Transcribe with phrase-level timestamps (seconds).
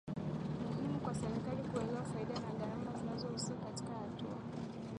[0.69, 4.37] muhimu kwa serikali kuelewa faida na gharama zinazohusika katika hatua